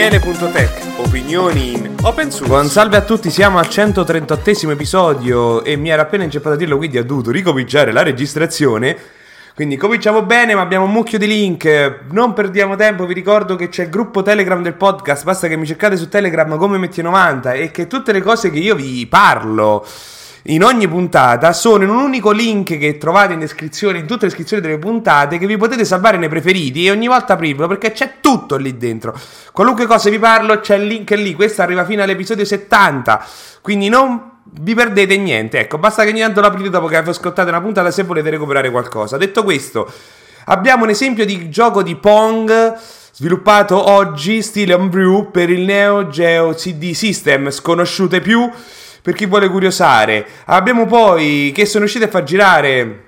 [0.00, 2.46] Daniele.tech, opinioni in open source.
[2.46, 6.78] Buon salve a tutti, siamo al 138 episodio e mi era appena inceppato a dirlo,
[6.78, 8.96] quindi ho dovuto ricominciare la registrazione.
[9.54, 12.04] Quindi cominciamo bene, ma abbiamo un mucchio di link.
[12.12, 15.24] Non perdiamo tempo, vi ricordo che c'è il gruppo Telegram del podcast.
[15.24, 18.74] Basta che mi cercate su Telegram come Metti90 e che tutte le cose che io
[18.76, 19.84] vi parlo
[20.44, 24.28] in ogni puntata sono in un unico link che trovate in descrizione, in tutte le
[24.28, 28.14] descrizioni delle puntate, che vi potete salvare nei preferiti e ogni volta aprirlo perché c'è
[28.20, 29.14] tutto lì dentro.
[29.52, 31.34] Qualunque cosa vi parlo, c'è il link lì.
[31.34, 33.24] Questo arriva fino all'episodio 70.
[33.60, 35.58] Quindi non vi perdete niente.
[35.58, 38.70] Ecco, basta che ogni tanto l'aprite dopo che avete ascoltato una puntata se volete recuperare
[38.70, 39.16] qualcosa.
[39.18, 39.90] Detto questo,
[40.46, 42.78] abbiamo un esempio di gioco di Pong
[43.12, 48.50] sviluppato oggi, stile Homebrew, per il Neo Geo CD System, sconosciute più
[49.10, 50.24] per chi vuole curiosare.
[50.46, 53.04] Abbiamo poi che sono riusciti a far girare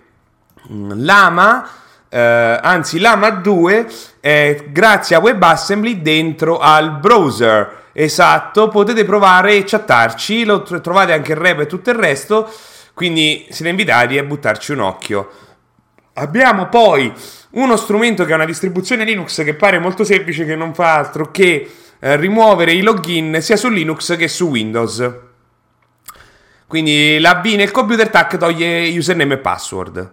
[0.71, 1.69] mm, Lama,
[2.09, 2.19] eh,
[2.61, 3.87] anzi Lama 2,
[4.21, 7.81] eh, grazie a WebAssembly dentro al browser.
[7.93, 12.51] Esatto, potete provare e chattarci, lo trovate anche il rap e tutto il resto,
[12.95, 15.31] quindi siete invitati a buttarci un occhio.
[16.15, 17.13] Abbiamo poi
[17.51, 21.31] uno strumento che è una distribuzione Linux che pare molto semplice, che non fa altro
[21.31, 25.31] che eh, rimuovere i login sia su Linux che su Windows.
[26.73, 30.11] Quindi la B nel computer tac toglie username e password.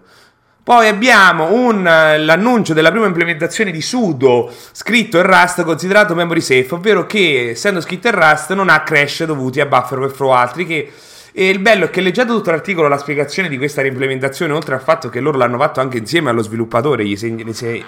[0.62, 6.76] Poi abbiamo un, l'annuncio della prima implementazione di sudo scritto in Rust considerato memory safe,
[6.76, 10.92] ovvero che essendo scritto in Rust non ha crash dovuti a buffer overflow altri che
[11.32, 14.82] e il bello è che leggendo tutto l'articolo la spiegazione di questa reimplementazione, oltre al
[14.82, 17.82] fatto che loro l'hanno fatto anche insieme allo sviluppatore, gli segni, sei,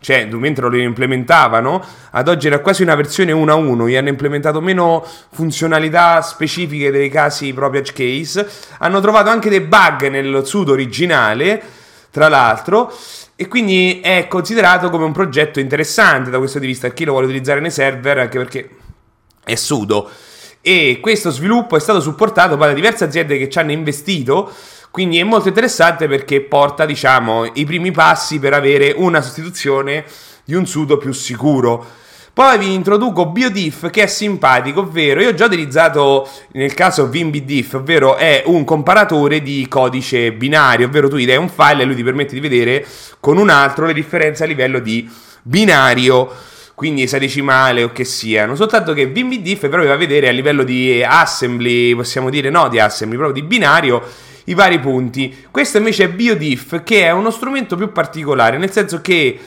[0.00, 4.08] cioè mentre lo implementavano, ad oggi era quasi una versione 1 a 1, gli hanno
[4.08, 10.42] implementato meno funzionalità specifiche dei casi proprio edge case, hanno trovato anche dei bug nel
[10.44, 11.62] sudo originale,
[12.10, 12.92] tra l'altro,
[13.34, 17.26] e quindi è considerato come un progetto interessante da questo di vista, chi lo vuole
[17.26, 18.70] utilizzare nei server, anche perché
[19.44, 20.08] è sudo.
[20.62, 24.50] E questo sviluppo è stato supportato da diverse aziende che ci hanno investito
[24.96, 30.06] quindi è molto interessante perché porta, diciamo, i primi passi per avere una sostituzione
[30.42, 31.84] di un sudo più sicuro.
[32.32, 37.74] Poi vi introduco BioDiff che è simpatico, ovvero io ho già utilizzato nel caso VimBDiff,
[37.74, 41.94] ovvero è un comparatore di codice binario, ovvero tu gli dai un file e lui
[41.94, 42.86] ti permette di vedere
[43.20, 45.06] con un altro le differenze a livello di
[45.42, 46.32] binario,
[46.74, 48.46] quindi esadecimale o che sia.
[48.46, 52.68] Non soltanto che VimBDiff però va a vedere a livello di assembly, possiamo dire no
[52.70, 54.02] di assembly, proprio di binario
[54.46, 55.46] i vari punti.
[55.50, 59.38] Questo invece è BioDiff, che è uno strumento più particolare, nel senso che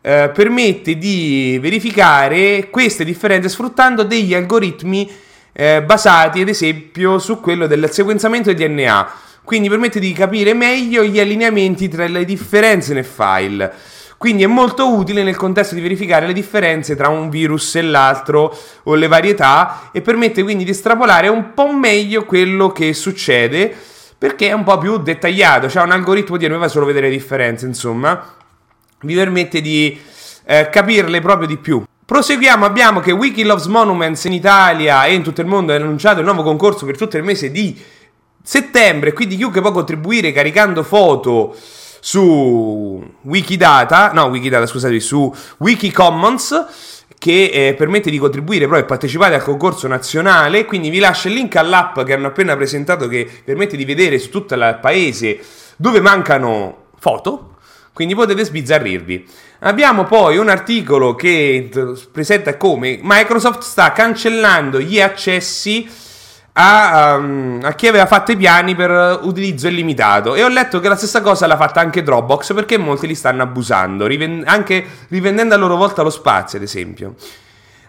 [0.00, 5.10] eh, permette di verificare queste differenze sfruttando degli algoritmi
[5.52, 9.10] eh, basati, ad esempio, su quello del sequenziamento del DNA.
[9.44, 13.72] Quindi permette di capire meglio gli allineamenti tra le differenze nel file.
[14.16, 18.56] Quindi è molto utile nel contesto di verificare le differenze tra un virus e l'altro
[18.84, 23.74] o le varietà e permette quindi di estrapolare un po' meglio quello che succede
[24.22, 27.66] perché è un po' più dettagliato, c'è un algoritmo di dove solo vedere le differenze,
[27.66, 28.24] insomma,
[29.00, 30.00] vi permette di
[30.44, 31.82] eh, capirle proprio di più.
[32.04, 36.20] Proseguiamo, abbiamo che Wiki Loves Monuments in Italia e in tutto il mondo ha annunciato
[36.20, 37.76] il nuovo concorso per tutto il mese di
[38.40, 41.56] settembre, quindi chiunque può contribuire caricando foto
[41.98, 49.34] su Wikidata, no Wikidata scusate, su Wikicommons che eh, permette di contribuire proprio e partecipare
[49.34, 50.64] al concorso nazionale.
[50.64, 54.30] Quindi vi lascio il link all'app che hanno appena presentato che permette di vedere su
[54.30, 55.38] tutto il paese
[55.76, 57.56] dove mancano foto.
[57.92, 59.28] Quindi potete sbizzarrirvi.
[59.60, 61.68] Abbiamo poi un articolo che
[62.10, 65.86] presenta come Microsoft sta cancellando gli accessi
[66.54, 70.88] a, um, a, chi aveva fatto i piani per utilizzo illimitato e ho letto che
[70.88, 75.54] la stessa cosa l'ha fatta anche Dropbox perché molti li stanno abusando, riven- anche rivendendo
[75.54, 77.14] a loro volta lo spazio ad esempio.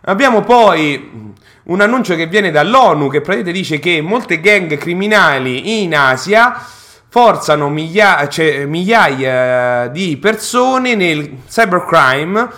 [0.05, 5.95] Abbiamo poi un annuncio che viene dall'ONU che praticamente dice che molte gang criminali in
[5.95, 6.53] Asia
[7.07, 12.49] forzano miglia- cioè, migliaia di persone nel cybercrime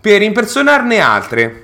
[0.00, 1.63] per impersonarne altre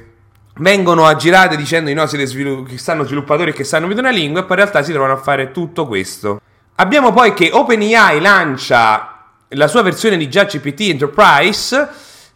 [0.60, 4.40] vengono aggirate dicendo i no siete svilu- che stanno sviluppatori che sanno più una lingua
[4.40, 6.40] e poi in realtà si trovano a fare tutto questo.
[6.76, 11.88] Abbiamo poi che OpenAI lancia la sua versione di GPT Enterprise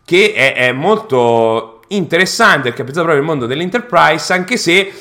[0.04, 4.92] che è, è molto interessante perché ha pensato proprio al mondo dell'enterprise anche se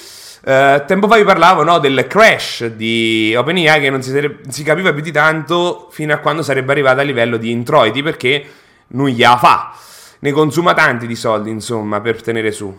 [0.44, 4.62] Uh, tempo fa vi parlavo no, del crash di OpenAI che non si, sarebbe, si,
[4.64, 8.46] capiva più di tanto fino a quando sarebbe arrivata a livello di introiti perché
[8.88, 9.74] non gliela fa,
[10.20, 12.78] ne consuma tanti di soldi insomma per tenere su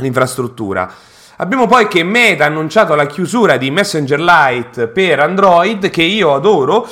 [0.00, 0.92] l'infrastruttura.
[1.36, 6.34] Abbiamo poi che Meta ha annunciato la chiusura di Messenger Lite per Android, che io
[6.34, 6.86] adoro,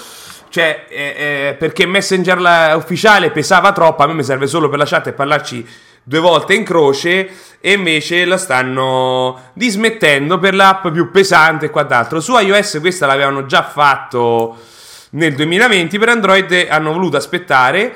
[0.49, 4.87] cioè eh, eh, perché Messenger ufficiale pesava troppo, a me mi serve solo per la
[4.87, 5.67] chat e parlarci
[6.03, 7.29] due volte in croce
[7.61, 12.19] e invece la stanno dismettendo per l'app più pesante e quant'altro.
[12.21, 14.57] Su iOS questa l'avevano già fatto
[15.11, 17.95] nel 2020, per Android hanno voluto aspettare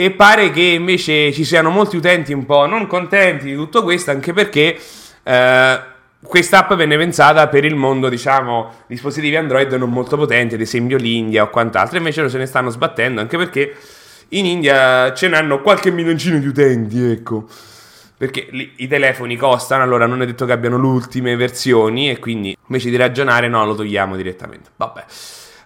[0.00, 4.12] e pare che invece ci siano molti utenti un po' non contenti di tutto questo,
[4.12, 4.78] anche perché
[5.24, 5.80] eh,
[6.22, 11.42] quest'app venne pensata per il mondo, diciamo, dispositivi Android non molto potenti, ad esempio l'India
[11.42, 13.74] o quant'altro, invece se ne stanno sbattendo, anche perché
[14.28, 17.46] in India ce n'hanno qualche milioncino di utenti, ecco.
[18.16, 22.20] Perché li, i telefoni costano, allora non è detto che abbiano le ultime versioni e
[22.20, 24.70] quindi invece di ragionare no, lo togliamo direttamente.
[24.76, 25.04] Vabbè.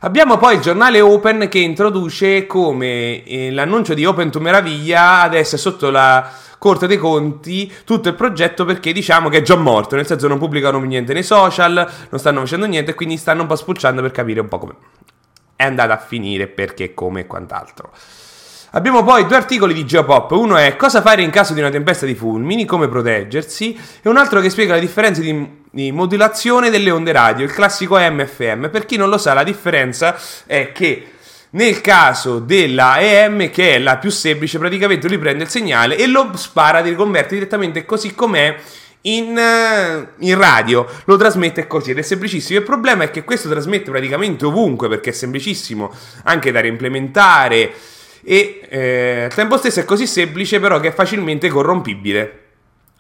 [0.05, 5.55] Abbiamo poi il giornale Open che introduce come eh, l'annuncio di Open to Meraviglia adesso
[5.55, 6.29] è sotto la
[6.59, 10.39] Corte dei Conti tutto il progetto perché diciamo che è già morto, nel senso non
[10.39, 14.41] pubblicano niente nei social, non stanno facendo niente quindi stanno un po' spulciando per capire
[14.41, 14.75] un po' come
[15.63, 17.93] è andata a finire, perché, come e quant'altro.
[18.73, 22.07] Abbiamo poi due articoli di Geopop, uno è cosa fare in caso di una tempesta
[22.07, 26.91] di fulmini, come proteggersi, e un altro che spiega le differenze di, di modulazione delle
[26.91, 28.69] onde radio, il classico AM-FM.
[28.69, 30.17] Per chi non lo sa, la differenza
[30.47, 31.07] è che
[31.51, 36.07] nel caso della EM, che è la più semplice, praticamente lui prende il segnale e
[36.07, 38.57] lo spara, li converte direttamente così com'è
[39.03, 42.59] in, in, radio, lo trasmette così ed è semplicissimo.
[42.59, 45.93] Il problema è che questo trasmette praticamente ovunque perché è semplicissimo
[46.25, 47.73] anche da reimplementare
[48.25, 52.41] e eh, al tempo stesso è così semplice però che è facilmente corrompibile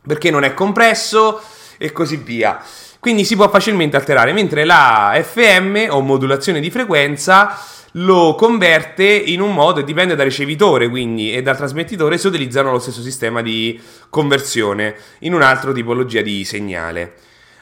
[0.04, 1.40] perché non è compresso
[1.82, 2.62] e così via.
[3.00, 7.58] Quindi si può facilmente alterare, mentre la FM o modulazione di frequenza
[7.96, 12.70] lo converte in un modo e dipende dal ricevitore quindi e dal trasmettitore se utilizzano
[12.70, 17.14] lo stesso sistema di conversione in un'altra tipologia di segnale.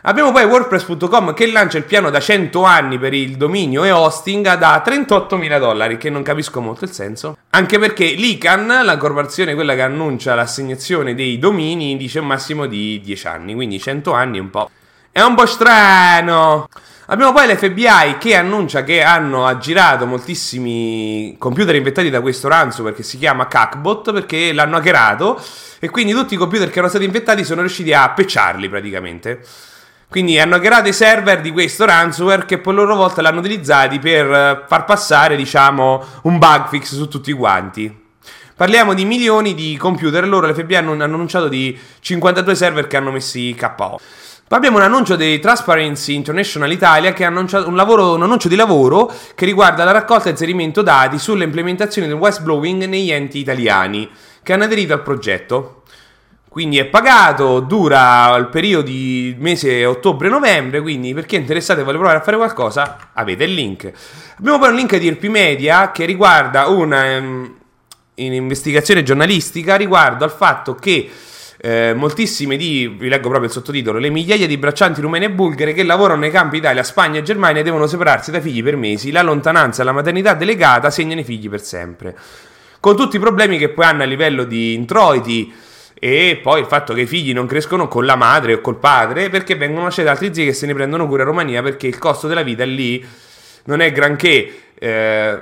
[0.03, 4.57] Abbiamo poi WordPress.com che lancia il piano da 100 anni per il dominio e hosting
[4.57, 7.37] da 38.000 dollari, che non capisco molto il senso.
[7.51, 12.99] Anche perché l'ICANN, la corporazione quella che annuncia l'assegnazione dei domini, dice un massimo di
[13.05, 14.71] 10 anni, quindi 100 anni è un po'...
[15.13, 16.69] È un po' strano!
[17.07, 23.03] Abbiamo poi l'FBI che annuncia che hanno aggirato moltissimi computer inventati da questo ranzo perché
[23.03, 25.43] si chiama Cackbot perché l'hanno hackerato
[25.81, 29.45] e quindi tutti i computer che erano stati inventati sono riusciti a pecciarli praticamente.
[30.11, 34.01] Quindi hanno creato i server di questo ransomware che poi a loro volta l'hanno utilizzati
[34.01, 37.97] per eh, far passare, diciamo, un bug fix su tutti quanti.
[38.57, 43.55] Parliamo di milioni di computer, loro l'FBI hanno, annunciato di 52 server che hanno messi
[43.57, 44.01] KO.
[44.49, 48.49] Poi abbiamo un annuncio dei Transparency International Italia che ha annunciato un, lavoro, un annuncio
[48.49, 53.39] di lavoro che riguarda la raccolta e inserimento dati sulle implementazioni del whistleblowing negli enti
[53.39, 54.11] italiani
[54.43, 55.80] che hanno aderito al progetto.
[56.51, 61.83] Quindi è pagato, dura il periodo di mese ottobre-novembre, quindi per chi è interessato e
[61.85, 63.93] vuole provare a fare qualcosa, avete il link.
[64.37, 67.55] Abbiamo poi un link di RP Media che riguarda una um,
[68.17, 71.09] investigazione giornalistica riguardo al fatto che
[71.57, 75.73] eh, moltissime di, vi leggo proprio il sottotitolo, le migliaia di braccianti rumene e bulgare
[75.73, 79.23] che lavorano nei campi Italia, Spagna e Germania devono separarsi dai figli per mesi, la
[79.23, 82.17] lontananza e la maternità delegata segnano i figli per sempre.
[82.81, 85.69] Con tutti i problemi che poi hanno a livello di introiti,
[86.03, 89.29] e poi il fatto che i figli non crescono con la madre o col padre
[89.29, 92.27] perché vengono lasciati altri zii che se ne prendono cura a Romania perché il costo
[92.27, 93.07] della vita lì
[93.65, 95.39] non è granché eh,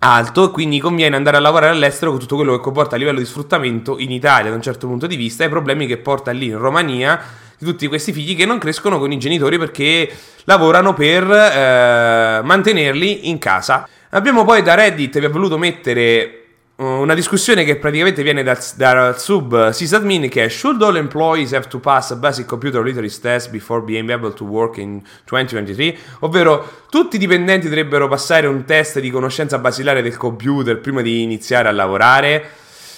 [0.00, 3.20] alto e quindi conviene andare a lavorare all'estero con tutto quello che comporta a livello
[3.20, 6.32] di sfruttamento in Italia da un certo punto di vista e i problemi che porta
[6.32, 7.22] lì in Romania
[7.56, 10.10] di tutti questi figli che non crescono con i genitori perché
[10.44, 13.86] lavorano per eh, mantenerli in casa.
[14.10, 16.39] Abbiamo poi da Reddit vi ho voluto mettere
[16.82, 21.68] una discussione che praticamente viene dal, dal sub sysadmin che è Should all employees have
[21.68, 25.96] to pass a basic computer literacy test before being able to work in 2023?
[26.20, 31.22] Ovvero tutti i dipendenti dovrebbero passare un test di conoscenza basilare del computer prima di
[31.22, 32.50] iniziare a lavorare?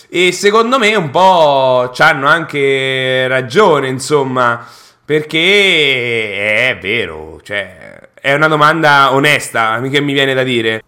[0.09, 4.65] E secondo me un po' hanno anche ragione, insomma,
[5.05, 10.83] perché è vero, cioè è una domanda onesta che mi viene da dire.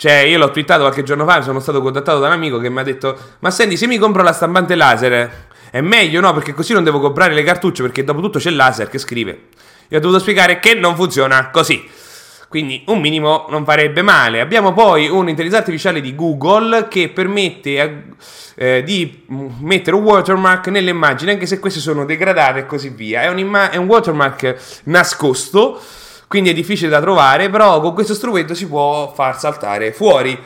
[0.00, 2.78] Cioè, io l'ho twittato qualche giorno fa, sono stato contattato da un amico che mi
[2.78, 6.32] ha detto: Ma senti, se mi compro la stampante laser è meglio, no?
[6.32, 9.48] Perché così non devo comprare le cartucce, perché dopo tutto c'è il laser che scrive.
[9.88, 11.86] Io ho dovuto spiegare che non funziona così.
[12.48, 14.40] Quindi un minimo non farebbe male.
[14.40, 18.14] Abbiamo poi un'intelligenza artificiale di Google che permette
[18.54, 19.26] eh, di
[19.60, 23.20] mettere un watermark nelle immagini, anche se queste sono degradate e così via.
[23.20, 25.78] È un, imma- è un watermark nascosto
[26.30, 30.40] quindi è difficile da trovare, però con questo strumento si può far saltare fuori.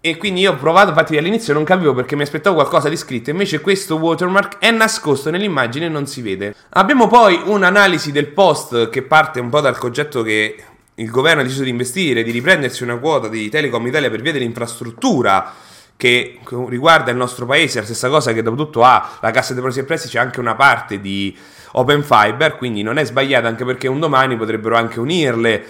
[0.00, 3.28] E quindi io ho provato, infatti all'inizio non capivo perché mi aspettavo qualcosa di scritto,
[3.28, 6.54] invece questo watermark è nascosto nell'immagine e non si vede.
[6.70, 10.56] Abbiamo poi un'analisi del post che parte un po' dal concetto che
[10.94, 14.32] il governo ha deciso di investire, di riprendersi una quota di Telecom Italia per via
[14.32, 15.52] dell'infrastruttura
[15.96, 19.84] che riguarda il nostro paese, la stessa cosa che dopotutto ha la Cassa Depositi e
[19.84, 21.36] Prestiti, c'è anche una parte di
[21.72, 25.64] Open Fiber, quindi non è sbagliata anche perché un domani potrebbero anche unirle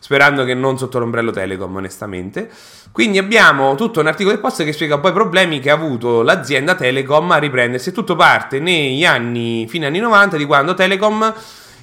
[0.00, 2.48] sperando che non sotto l'ombrello Telecom, onestamente.
[2.92, 6.22] Quindi abbiamo tutto un articolo del post che spiega poi i problemi che ha avuto
[6.22, 7.92] l'azienda Telecom a riprendersi.
[7.92, 11.34] Tutto parte negli anni, fine anni 90, di quando Telecom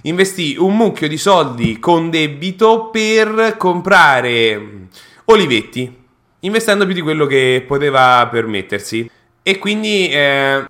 [0.04, 4.88] investì un mucchio di soldi con debito per comprare
[5.26, 6.04] olivetti,
[6.46, 9.10] investendo più di quello che poteva permettersi.
[9.44, 10.66] E quindi eh,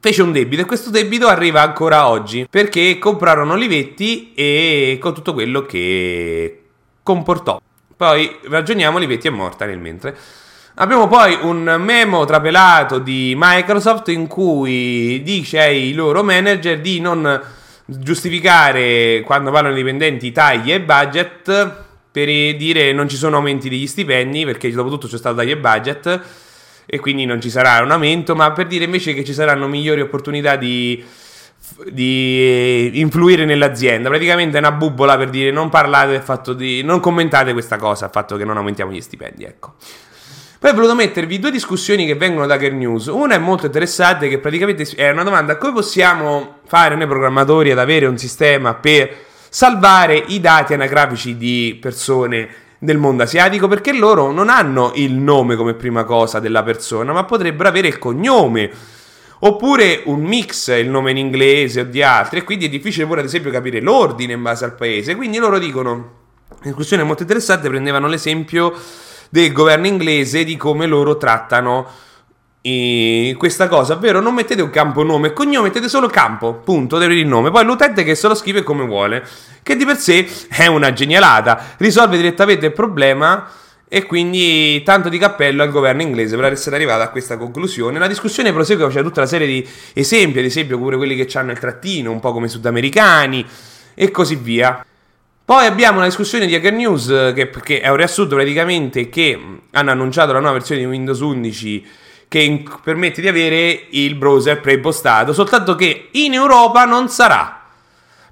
[0.00, 5.34] fece un debito e questo debito arriva ancora oggi perché comprarono olivetti e con tutto
[5.34, 6.62] quello che
[7.02, 7.60] comportò.
[7.96, 10.16] Poi ragioniamo, Olivetti è morta nel mentre.
[10.76, 17.42] Abbiamo poi un memo trapelato di Microsoft in cui dice ai loro manager di non
[17.84, 21.86] giustificare quando parlano i dipendenti tagli e budget
[22.24, 25.56] per dire non ci sono aumenti degli stipendi perché dopo tutto c'è stato tagli e
[25.56, 26.20] budget
[26.86, 30.00] e quindi non ci sarà un aumento, ma per dire invece che ci saranno migliori
[30.00, 31.04] opportunità di
[31.84, 34.08] di influire nell'azienda.
[34.08, 36.82] Praticamente è una bubola per dire non parlate del fatto di.
[36.82, 39.74] non commentate questa cosa, il fatto che non aumentiamo gli stipendi, ecco.
[40.58, 43.06] Poi ho voluto mettervi due discussioni che vengono da Hacker News.
[43.06, 47.78] Una è molto interessante, che praticamente è una domanda: come possiamo fare noi programmatori ad
[47.78, 53.68] avere un sistema per salvare i dati anagrafici di persone del mondo asiatico?
[53.68, 57.98] Perché loro non hanno il nome come prima cosa della persona, ma potrebbero avere il
[57.98, 58.70] cognome
[59.40, 63.20] oppure un mix, il nome in inglese o di altri, e quindi è difficile pure
[63.20, 65.14] ad esempio capire l'ordine in base al paese.
[65.14, 65.90] Quindi loro dicono,
[66.50, 68.74] in discussione molto interessante, prendevano l'esempio
[69.30, 71.86] del governo inglese di come loro trattano
[72.68, 76.98] eh, questa cosa, ovvero non mettete un campo nome e cognome, mettete solo campo, punto,
[76.98, 79.24] del nome, poi l'utente che se lo scrive come vuole,
[79.62, 83.48] che di per sé è una genialata, risolve direttamente il problema
[83.90, 87.98] e quindi tanto di cappello al governo inglese per essere arrivato a questa conclusione.
[87.98, 91.52] La discussione prosegue, c'è tutta una serie di esempi, ad esempio pure quelli che hanno
[91.52, 93.44] il trattino, un po' come i sudamericani
[93.94, 94.84] e così via.
[95.42, 99.90] Poi abbiamo una discussione di Hacker News che, che è un riassunto praticamente che hanno
[99.90, 101.86] annunciato la nuova versione di Windows 11
[102.28, 107.60] che in, permette di avere il browser preimpostato, soltanto che in Europa non sarà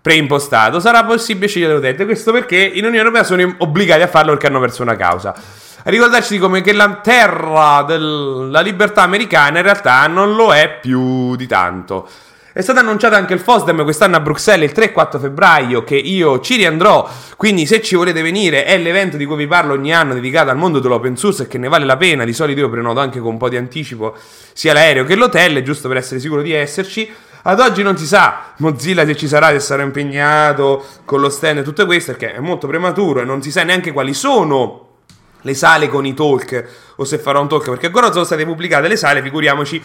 [0.01, 2.05] preimpostato, sarà possibile scegliere l'utente.
[2.05, 5.35] Questo perché in Unione Europea sono obbligati a farlo perché hanno perso una causa.
[5.83, 11.35] A ricordarci come che la terra della libertà americana in realtà non lo è più
[11.37, 12.09] di tanto.
[12.57, 16.41] È stato annunciato anche il FOSDEM quest'anno a Bruxelles il 3 4 febbraio che io
[16.41, 20.15] ci riandrò, quindi se ci volete venire è l'evento di cui vi parlo ogni anno
[20.15, 22.99] dedicato al mondo dell'open source e che ne vale la pena, di solito io prenoto
[22.99, 24.17] anche con un po' di anticipo
[24.55, 27.13] sia l'aereo che l'hotel, giusto per essere sicuro di esserci.
[27.43, 31.59] Ad oggi non si sa Mozilla se ci sarà, se sarà impegnato con lo stand
[31.59, 35.01] e tutto questo, perché è molto prematuro e non si sa neanche quali sono
[35.43, 36.65] le sale con i talk
[36.97, 39.83] o se farò un talk, perché ancora non sono state pubblicate le sale, figuriamoci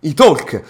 [0.00, 0.62] i talk.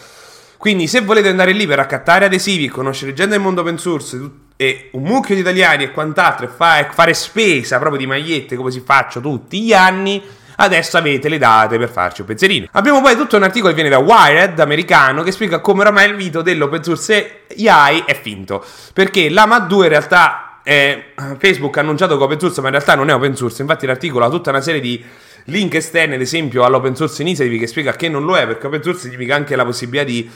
[0.67, 4.19] Quindi se volete andare lì per accattare adesivi, conoscere gente del mondo open source
[4.57, 8.83] e un mucchio di italiani e quant'altro e fare spesa proprio di magliette come si
[8.85, 10.21] faccio tutti gli anni,
[10.57, 12.67] adesso avete le date per farci un pensierino.
[12.73, 16.17] Abbiamo poi tutto un articolo che viene da Wired americano che spiega come oramai il
[16.17, 18.65] mito dell'open source AI è finto.
[18.93, 22.73] Perché l'AMA 2 in realtà è, Facebook ha annunciato che è open source, ma in
[22.73, 23.63] realtà non è open source.
[23.63, 25.01] Infatti l'articolo ha tutta una serie di
[25.45, 28.83] link esterni, ad esempio all'open source initiative che spiega che non lo è, perché open
[28.83, 30.29] source significa anche la possibilità di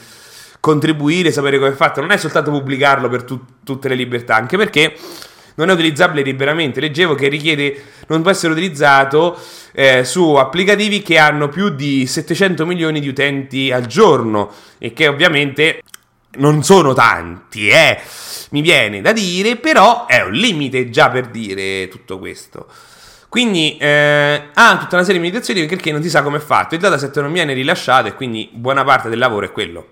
[0.61, 4.55] contribuire, sapere come è fatto, non è soltanto pubblicarlo per tu- tutte le libertà, anche
[4.55, 4.95] perché
[5.55, 6.79] non è utilizzabile liberamente.
[6.79, 9.37] Leggevo che richiede, non può essere utilizzato
[9.73, 15.07] eh, su applicativi che hanno più di 700 milioni di utenti al giorno e che
[15.07, 15.81] ovviamente
[16.37, 17.99] non sono tanti, eh.
[18.51, 22.67] Mi viene da dire, però è un limite già per dire tutto questo.
[23.29, 26.75] Quindi eh, ha tutta una serie di limitazioni perché non si sa come è fatto.
[26.75, 29.87] Il dataset non viene rilasciato e quindi buona parte del lavoro è quello.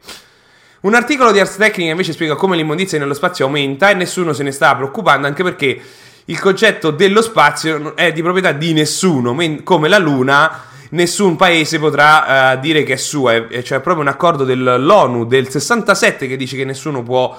[0.81, 4.43] Un articolo di Ars Technica invece spiega come l'immondizia nello spazio aumenta e nessuno se
[4.43, 5.81] ne sta preoccupando anche perché
[6.23, 12.53] il concetto dello spazio è di proprietà di nessuno, come la Luna nessun paese potrà
[12.53, 16.55] uh, dire che è sua, c'è cioè proprio un accordo dell'ONU del 67 che dice
[16.55, 17.37] che nessuno può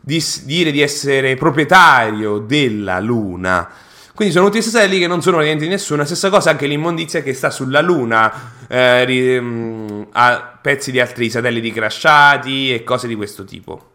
[0.00, 3.68] dis- dire di essere proprietario della Luna.
[4.14, 6.04] Quindi sono tutti satelliti che non sono niente di nessuno.
[6.04, 11.30] Stessa cosa anche l'immondizia che sta sulla Luna, eh, ri, mm, a pezzi di altri
[11.30, 13.92] satelliti crashati e cose di questo tipo.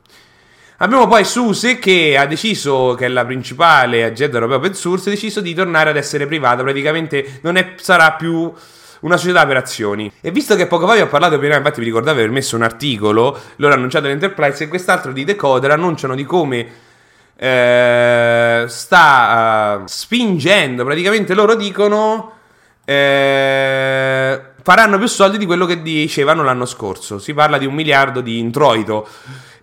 [0.78, 5.12] Abbiamo poi SUSE che ha deciso, che è la principale azienda europea open source, ha
[5.12, 8.54] deciso di tornare ad essere privata, praticamente non è, sarà più
[9.02, 10.12] una società per azioni.
[10.22, 12.64] E visto che poco fa vi ho parlato prima, infatti vi ricordavo aver messo un
[12.64, 13.24] articolo,
[13.56, 16.68] loro hanno annunciato l'Enterprise e quest'altro di Decoder annunciano di come
[17.38, 22.34] eh, sta uh, spingendo, praticamente loro dicono...
[22.90, 27.20] Eh, faranno più soldi di quello che dicevano l'anno scorso.
[27.20, 29.08] Si parla di un miliardo di introito.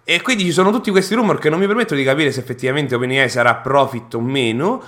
[0.02, 2.95] E quindi ci sono tutti questi rumor che non mi permettono di capire se effettivamente
[2.95, 4.83] OpenAI sarà profit o meno.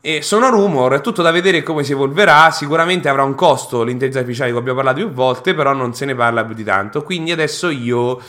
[0.00, 2.50] E sono rumor, è tutto da vedere come si evolverà.
[2.50, 6.06] Sicuramente avrà un costo l'intelligenza artificiale di cui abbiamo parlato più volte, però non se
[6.06, 7.04] ne parla più di tanto.
[7.04, 8.20] Quindi adesso io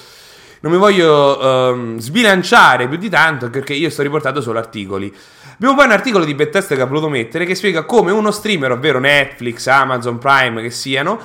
[0.62, 5.14] non mi voglio um, sbilanciare più di tanto perché io sto riportando solo articoli.
[5.54, 8.72] Abbiamo poi un articolo di Bethesda che ha voluto mettere che spiega come uno streamer,
[8.72, 11.20] ovvero Netflix, Amazon Prime, che siano,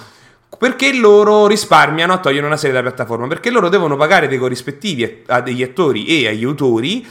[0.59, 5.25] perché loro risparmiano a togliere una serie da piattaforma, perché loro devono pagare dei corrispettivi
[5.27, 7.07] a degli attori e agli autori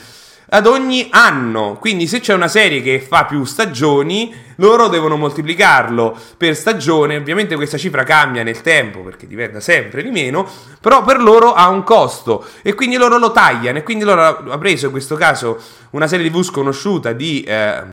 [0.53, 1.77] ad ogni anno.
[1.79, 7.17] Quindi se c'è una serie che fa più stagioni, loro devono moltiplicarlo per stagione.
[7.17, 10.47] Ovviamente questa cifra cambia nel tempo perché diventa sempre di meno,
[10.79, 12.45] però per loro ha un costo.
[12.61, 13.77] E quindi loro lo tagliano.
[13.77, 15.59] E quindi loro ha preso in questo caso
[15.91, 17.83] una serie TV sconosciuta di eh,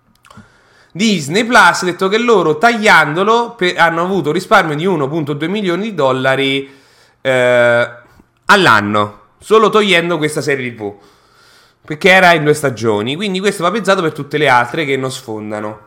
[0.90, 1.82] Disney Plus.
[1.82, 6.68] Ha detto che loro tagliandolo per, hanno avuto risparmio di 1.2 milioni di dollari
[7.20, 7.88] eh,
[8.46, 10.92] all'anno, solo togliendo questa serie TV
[11.88, 15.10] perché era in due stagioni, quindi questo va pensato per tutte le altre che non
[15.10, 15.86] sfondano.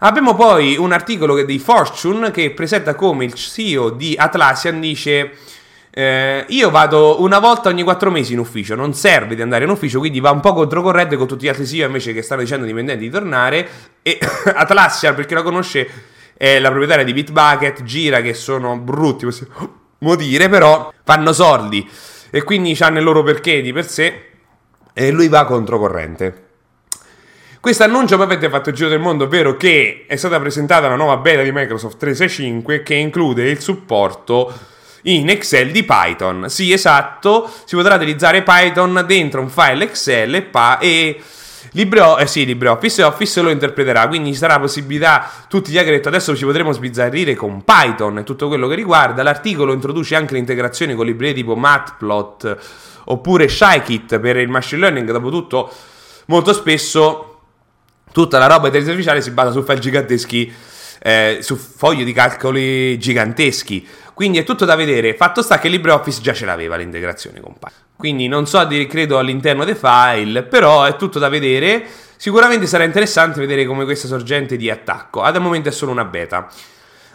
[0.00, 5.34] Abbiamo poi un articolo di Fortune che presenta come il CEO di Atlassian dice
[5.90, 9.70] eh, io vado una volta ogni quattro mesi in ufficio, non serve di andare in
[9.70, 12.66] ufficio, quindi va un po' controcorrente con tutti gli altri CEO invece che stanno dicendo
[12.66, 13.68] dipendenti di tornare.
[14.02, 14.18] E
[14.52, 15.88] Atlassian, per chi la conosce,
[16.36, 21.88] è la proprietaria di Bitbucket, Gira che sono brutti, possiamo dire, però fanno soldi.
[22.30, 24.34] E quindi hanno il loro perché di per sé
[24.98, 26.44] e lui va controcorrente.
[27.60, 30.96] Questo annuncio poi avete fatto il giro del mondo, ovvero che è stata presentata la
[30.96, 34.50] nuova beta di Microsoft 365 che include il supporto
[35.02, 36.48] in Excel di Python.
[36.48, 41.20] Sì, esatto, si potrà utilizzare Python dentro un file Excel e, pa- e
[41.76, 46.08] LibreOffice, eh sì, LibreOffice e Office lo interpreterà, quindi ci sarà possibilità, tutti gli detto
[46.08, 49.22] adesso ci potremo sbizzarrire con Python e tutto quello che riguarda.
[49.22, 52.56] L'articolo introduce anche l'integrazione con librerie tipo Matplot
[53.04, 55.70] oppure Shykit per il machine learning, dopotutto
[56.26, 57.40] molto spesso
[58.10, 60.52] tutta la roba intelligenza artificiale si basa su file giganteschi,
[61.00, 63.86] eh, su fogli di calcoli giganteschi.
[64.16, 65.12] Quindi è tutto da vedere.
[65.12, 67.84] Fatto sta che LibreOffice già ce l'aveva l'integrazione con Python.
[67.98, 71.84] Quindi non so, credo all'interno dei file, però è tutto da vedere.
[72.16, 75.20] Sicuramente sarà interessante vedere come questa sorgente di attacco.
[75.20, 76.48] Ad momento è solo una beta.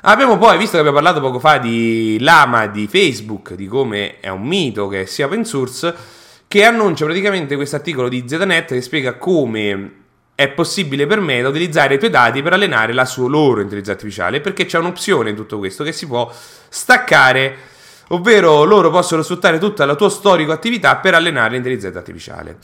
[0.01, 4.29] Abbiamo poi, visto che abbiamo parlato poco fa di Lama di Facebook, di come è
[4.29, 5.95] un mito che sia open source,
[6.47, 9.91] che annuncia praticamente questo articolo di ZNet che spiega come
[10.35, 14.41] è possibile per me utilizzare i tuoi dati per allenare la sua loro intelligenza artificiale,
[14.41, 16.31] perché c'è un'opzione in tutto questo che si può
[16.69, 17.55] staccare,
[18.09, 22.57] ovvero loro possono sfruttare tutta la tua storico attività per allenare l'intelligenza artificiale.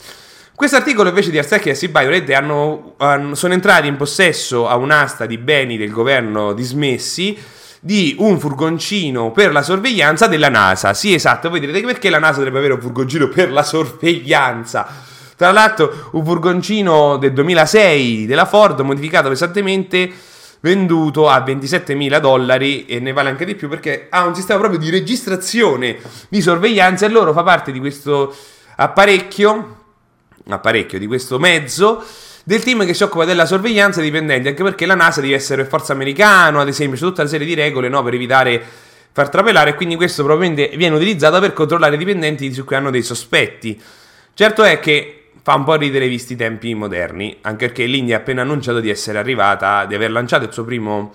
[0.54, 2.96] Questo articolo invece di Arsecchi e Sibiolet hanno,
[3.34, 7.38] sono entrati in possesso a un'asta di beni del governo dismessi
[7.80, 10.94] di un furgoncino per la sorveglianza della NASA.
[10.94, 15.06] Sì, esatto, voi direte perché la NASA dovrebbe avere un furgoncino per la sorveglianza?
[15.38, 20.10] Tra l'altro, un furgoncino del 2006 della Ford modificato pesantemente
[20.58, 24.80] venduto a 27.000 dollari e ne vale anche di più perché ha un sistema proprio
[24.80, 25.98] di registrazione
[26.28, 28.34] di sorveglianza e loro fa parte di questo
[28.74, 29.76] apparecchio
[30.48, 32.02] apparecchio di questo mezzo
[32.42, 35.66] del team che si occupa della sorveglianza dei dipendenti, anche perché la NASA deve essere
[35.66, 38.60] forza americano, ad esempio, c'è tutta una serie di regole no, per evitare
[39.12, 43.02] far trapelare, quindi questo probabilmente viene utilizzato per controllare i dipendenti su cui hanno dei
[43.02, 43.80] sospetti.
[44.34, 48.20] Certo è che fa un po' ridere visti i tempi moderni, anche perché l'India ha
[48.20, 51.12] appena annunciato di essere arrivata, di aver lanciato il suo primo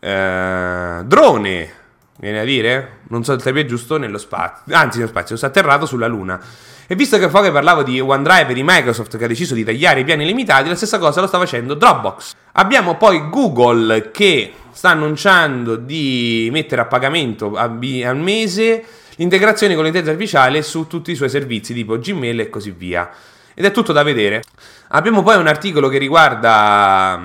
[0.00, 1.72] eh, drone,
[2.18, 5.86] viene a dire, non so il termine giusto, nello spazio, anzi nello spazio, sta atterrato
[5.86, 6.40] sulla Luna.
[6.86, 10.00] E visto che poi parlavo di OneDrive e di Microsoft che ha deciso di tagliare
[10.00, 12.34] i piani limitati, la stessa cosa lo sta facendo Dropbox.
[12.52, 18.84] Abbiamo poi Google che sta annunciando di mettere a pagamento al mese
[19.20, 23.08] l'integrazione con l'intelligenza artificiale su tutti i suoi servizi tipo Gmail e così via.
[23.52, 24.42] Ed è tutto da vedere.
[24.88, 27.20] Abbiamo poi un articolo che riguarda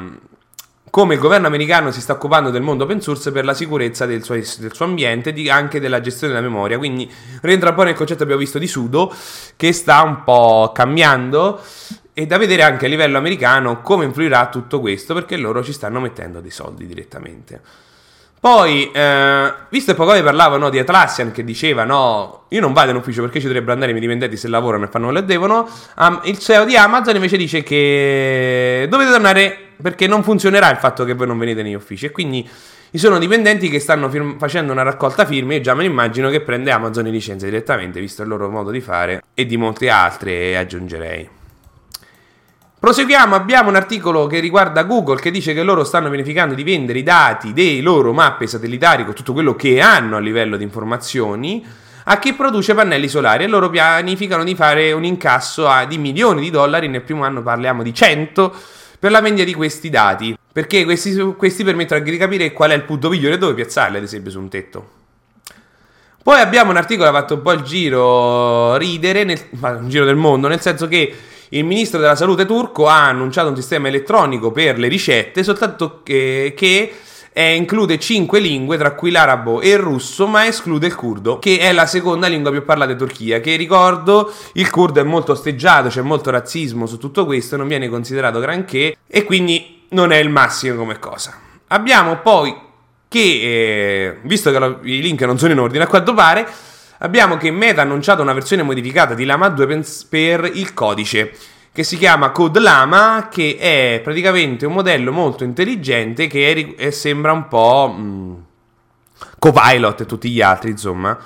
[0.90, 4.24] come il governo americano si sta occupando del mondo open source per la sicurezza del
[4.24, 6.78] suo, del suo ambiente e anche della gestione della memoria.
[6.78, 7.10] Quindi
[7.42, 9.14] rientra un po' nel concetto che abbiamo visto di sudo,
[9.56, 11.62] che sta un po' cambiando
[12.14, 16.02] e da vedere anche a livello americano come influirà tutto questo, perché loro ci stanno
[16.02, 17.62] mettendo dei soldi direttamente.
[18.46, 22.96] Poi, eh, visto che poi parlavano di Atlassian che diceva no, io non vado in
[22.96, 25.68] ufficio perché ci dovrebbero andare i miei dipendenti se lavorano e fanno quello che devono,
[25.98, 31.06] um, il CEO di Amazon invece dice che dovete tornare perché non funzionerà il fatto
[31.06, 32.48] che voi non venite negli uffici e quindi
[32.92, 36.30] ci sono dipendenti che stanno firm- facendo una raccolta firme e già me ne immagino
[36.30, 39.90] che prende Amazon e licenzia direttamente visto il loro modo di fare e di molte
[39.90, 41.35] altre aggiungerei.
[42.86, 47.00] Proseguiamo, abbiamo un articolo che riguarda Google che dice che loro stanno pianificando di vendere
[47.00, 51.66] i dati dei loro mappe satellitari con tutto quello che hanno a livello di informazioni
[52.04, 56.42] a chi produce pannelli solari e loro pianificano di fare un incasso a, di milioni
[56.42, 58.54] di dollari, nel primo anno parliamo di 100
[59.00, 62.84] per la vendita di questi dati, perché questi, questi permettono di capire qual è il
[62.84, 64.90] punto migliore dove piazzarli, ad esempio su un tetto.
[66.22, 70.06] Poi abbiamo un articolo che ha fatto un po' il giro ridere, nel, un giro
[70.06, 74.52] del mondo, nel senso che il ministro della salute turco ha annunciato un sistema elettronico
[74.52, 76.94] per le ricette, soltanto che, che
[77.32, 81.58] eh, include cinque lingue, tra cui l'arabo e il russo, ma esclude il curdo, che
[81.60, 83.40] è la seconda lingua più parlata in Turchia.
[83.40, 87.90] Che ricordo, il curdo è molto osteggiato, c'è molto razzismo su tutto questo, non viene
[87.90, 91.38] considerato granché e quindi non è il massimo come cosa.
[91.68, 92.56] Abbiamo poi
[93.08, 96.48] che, eh, visto che lo, i link non sono in ordine a quanto pare,
[97.00, 101.34] abbiamo che Meta ha annunciato una versione modificata di Lama 2 per il codice
[101.76, 107.34] che si chiama Code Lama, che è praticamente un modello molto intelligente che è, sembra
[107.34, 108.34] un po' mh, mm,
[109.40, 111.20] Copilot e tutti gli altri, insomma.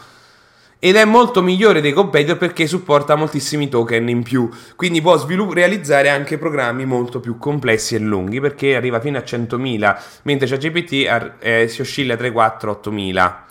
[0.80, 5.54] Ed è molto migliore dei competitor perché supporta moltissimi token in più, quindi può svilupp-
[5.54, 11.38] realizzare anche programmi molto più complessi e lunghi perché arriva fino a 100.000, mentre ChatGPT
[11.42, 13.48] eh, si oscilla tra i 4 e 8.000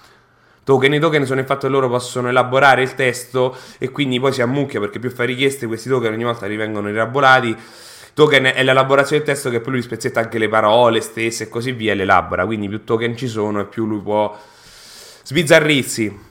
[0.68, 0.92] token.
[0.92, 4.98] I token sono che loro possono elaborare il testo e quindi poi si ammucchia perché
[4.98, 7.56] più fa richieste questi token ogni volta rivengono rielaborati.
[8.12, 11.72] Token è l'elaborazione del testo che poi lui spezzetta anche le parole stesse e così
[11.72, 12.44] via e le elabora.
[12.44, 14.38] Quindi più token ci sono e più lui può
[15.22, 16.26] sbizzarrirsi.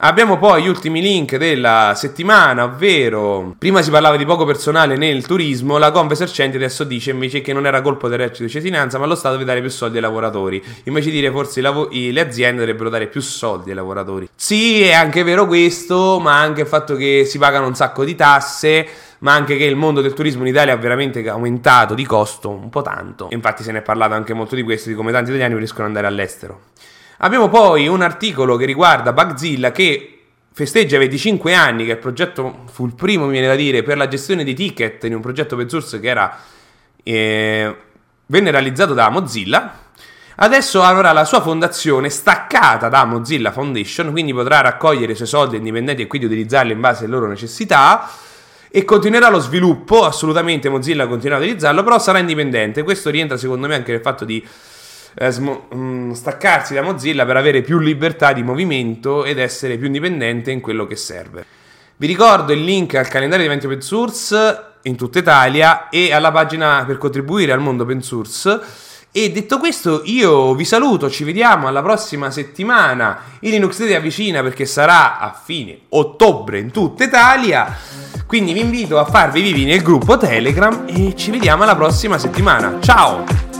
[0.00, 5.24] Abbiamo poi gli ultimi link della settimana, ovvero prima si parlava di poco personale nel
[5.24, 8.98] turismo, la Conves Ercenti adesso dice invece che non era colpa del reddito di cittadinanza,
[8.98, 10.62] ma lo Stato deve dare più soldi ai lavoratori.
[10.84, 14.28] Invece di dire forse lav- le aziende dovrebbero dare più soldi ai lavoratori.
[14.34, 18.14] Sì, è anche vero questo, ma anche il fatto che si pagano un sacco di
[18.14, 18.86] tasse
[19.20, 22.68] ma anche che il mondo del turismo in Italia ha veramente aumentato di costo un
[22.68, 23.28] po' tanto.
[23.30, 25.88] Infatti se ne è parlato anche molto di questo, di come tanti italiani riescono ad
[25.88, 26.60] andare all'estero.
[27.18, 30.16] Abbiamo poi un articolo che riguarda Bugzilla che
[30.52, 34.08] festeggia 25 anni, che il progetto fu il primo, mi viene da dire, per la
[34.08, 36.34] gestione dei ticket in un progetto open source che era,
[37.02, 37.76] eh,
[38.26, 39.84] venne realizzato da Mozilla.
[40.38, 45.56] Adesso avrà la sua fondazione staccata da Mozilla Foundation, quindi potrà raccogliere i suoi soldi
[45.56, 48.10] indipendenti e quindi utilizzarli in base alle loro necessità.
[48.68, 52.82] E continuerà lo sviluppo, assolutamente Mozilla continuerà a utilizzarlo, però sarà indipendente.
[52.82, 54.46] Questo rientra secondo me anche nel fatto di
[55.18, 55.34] eh,
[55.74, 60.60] mm, staccarsi da Mozilla per avere più libertà di movimento ed essere più indipendente in
[60.60, 61.44] quello che serve.
[61.96, 66.30] Vi ricordo il link al calendario di eventi open source in tutta Italia e alla
[66.30, 68.60] pagina per contribuire al mondo open source.
[69.10, 73.18] E detto questo, io vi saluto, ci vediamo alla prossima settimana.
[73.40, 77.74] Il Linux Day avvicina perché sarà a fine ottobre in tutta Italia.
[78.26, 82.76] Quindi vi invito a farvi vivi nel gruppo Telegram e ci vediamo alla prossima settimana.
[82.80, 83.55] Ciao!